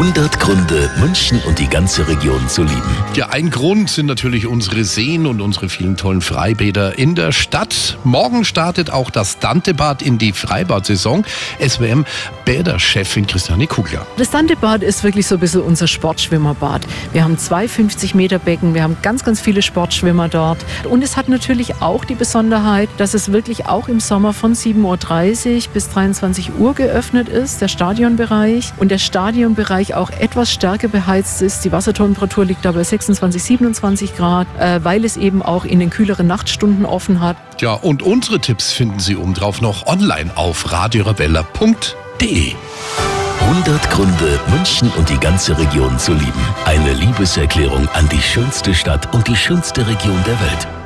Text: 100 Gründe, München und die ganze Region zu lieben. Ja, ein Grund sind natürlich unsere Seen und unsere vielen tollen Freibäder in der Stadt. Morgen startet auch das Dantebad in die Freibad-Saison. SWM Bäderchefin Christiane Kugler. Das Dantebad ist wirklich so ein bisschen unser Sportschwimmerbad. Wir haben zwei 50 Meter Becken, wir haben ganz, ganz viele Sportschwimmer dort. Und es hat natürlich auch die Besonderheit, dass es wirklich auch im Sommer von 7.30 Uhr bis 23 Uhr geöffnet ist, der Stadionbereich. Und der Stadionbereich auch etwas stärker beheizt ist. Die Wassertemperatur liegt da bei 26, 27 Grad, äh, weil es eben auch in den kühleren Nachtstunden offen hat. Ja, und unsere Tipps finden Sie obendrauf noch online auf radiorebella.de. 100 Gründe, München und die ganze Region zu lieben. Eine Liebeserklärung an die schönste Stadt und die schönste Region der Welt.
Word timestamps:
100 0.00 0.40
Gründe, 0.40 0.90
München 0.98 1.42
und 1.46 1.58
die 1.58 1.68
ganze 1.68 2.08
Region 2.08 2.48
zu 2.48 2.62
lieben. 2.62 2.96
Ja, 3.14 3.28
ein 3.28 3.50
Grund 3.50 3.90
sind 3.90 4.06
natürlich 4.06 4.46
unsere 4.46 4.82
Seen 4.82 5.26
und 5.26 5.42
unsere 5.42 5.68
vielen 5.68 5.98
tollen 5.98 6.22
Freibäder 6.22 6.98
in 6.98 7.14
der 7.14 7.32
Stadt. 7.32 7.98
Morgen 8.02 8.46
startet 8.46 8.90
auch 8.90 9.10
das 9.10 9.40
Dantebad 9.40 10.00
in 10.00 10.16
die 10.16 10.32
Freibad-Saison. 10.32 11.26
SWM 11.58 12.06
Bäderchefin 12.46 13.26
Christiane 13.26 13.66
Kugler. 13.66 14.06
Das 14.16 14.30
Dantebad 14.30 14.82
ist 14.82 15.04
wirklich 15.04 15.26
so 15.26 15.34
ein 15.34 15.40
bisschen 15.40 15.60
unser 15.60 15.86
Sportschwimmerbad. 15.86 16.86
Wir 17.12 17.22
haben 17.22 17.36
zwei 17.36 17.68
50 17.68 18.14
Meter 18.14 18.38
Becken, 18.38 18.72
wir 18.72 18.82
haben 18.82 18.96
ganz, 19.02 19.22
ganz 19.22 19.42
viele 19.42 19.60
Sportschwimmer 19.60 20.30
dort. 20.30 20.64
Und 20.88 21.04
es 21.04 21.18
hat 21.18 21.28
natürlich 21.28 21.82
auch 21.82 22.06
die 22.06 22.14
Besonderheit, 22.14 22.88
dass 22.96 23.12
es 23.12 23.32
wirklich 23.32 23.66
auch 23.66 23.86
im 23.86 24.00
Sommer 24.00 24.32
von 24.32 24.54
7.30 24.54 25.56
Uhr 25.56 25.62
bis 25.74 25.90
23 25.90 26.58
Uhr 26.58 26.72
geöffnet 26.72 27.28
ist, 27.28 27.60
der 27.60 27.68
Stadionbereich. 27.68 28.72
Und 28.78 28.90
der 28.90 28.98
Stadionbereich 28.98 29.89
auch 29.94 30.10
etwas 30.10 30.52
stärker 30.52 30.88
beheizt 30.88 31.42
ist. 31.42 31.64
Die 31.64 31.72
Wassertemperatur 31.72 32.44
liegt 32.44 32.64
da 32.64 32.72
bei 32.72 32.82
26, 32.82 33.42
27 33.42 34.16
Grad, 34.16 34.46
äh, 34.58 34.84
weil 34.84 35.04
es 35.04 35.16
eben 35.16 35.42
auch 35.42 35.64
in 35.64 35.80
den 35.80 35.90
kühleren 35.90 36.26
Nachtstunden 36.26 36.84
offen 36.84 37.20
hat. 37.20 37.36
Ja, 37.60 37.74
und 37.74 38.02
unsere 38.02 38.40
Tipps 38.40 38.72
finden 38.72 39.00
Sie 39.00 39.16
obendrauf 39.16 39.60
noch 39.60 39.86
online 39.86 40.30
auf 40.36 40.72
radiorebella.de. 40.72 42.54
100 43.40 43.90
Gründe, 43.90 44.40
München 44.50 44.90
und 44.96 45.08
die 45.08 45.18
ganze 45.18 45.58
Region 45.58 45.98
zu 45.98 46.12
lieben. 46.12 46.44
Eine 46.66 46.92
Liebeserklärung 46.92 47.88
an 47.94 48.08
die 48.08 48.20
schönste 48.20 48.74
Stadt 48.74 49.12
und 49.14 49.26
die 49.26 49.36
schönste 49.36 49.86
Region 49.86 50.22
der 50.26 50.38
Welt. 50.40 50.79